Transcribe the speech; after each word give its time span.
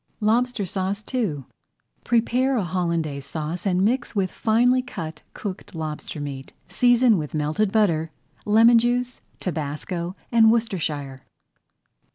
LOBSTER 0.19 0.65
SAUCE 0.65 1.03
II 1.13 1.43
Prepare 2.03 2.57
a 2.57 2.63
Hollandaise 2.63 3.23
Sauce 3.27 3.67
and 3.67 3.85
mix 3.85 4.15
with 4.15 4.31
finely 4.31 4.81
cut 4.81 5.21
cooked 5.35 5.75
lobster 5.75 6.19
meat. 6.19 6.53
Season 6.67 7.19
with 7.19 7.35
melted 7.35 7.71
butter, 7.71 8.09
lemon 8.43 8.79
juice, 8.79 9.21
tabasco, 9.39 10.15
and 10.31 10.51
Worcestershire. 10.51 11.19